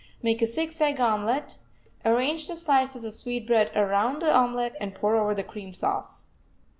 [0.23, 1.59] Make a six egg omelet,
[2.03, 6.25] arrange the slices of sweetbread around the omelet and pour over the cream sauce.